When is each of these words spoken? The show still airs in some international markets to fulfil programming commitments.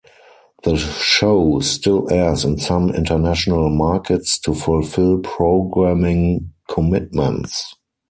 The 0.63 0.77
show 0.77 1.59
still 1.59 2.11
airs 2.11 2.43
in 2.43 2.57
some 2.57 2.89
international 2.91 3.69
markets 3.69 4.39
to 4.39 4.55
fulfil 4.55 5.19
programming 5.19 6.53
commitments. 6.67 7.75